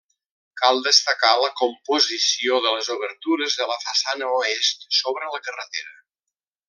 Cal 0.59 0.79
destacar 0.85 1.33
la 1.41 1.49
composició 1.59 2.57
de 2.67 2.71
les 2.77 2.89
obertures 2.95 3.59
de 3.61 3.69
la 3.73 3.77
façana 3.85 4.31
oest 4.39 4.89
sobre 5.03 5.31
la 5.37 5.43
carretera. 5.51 5.95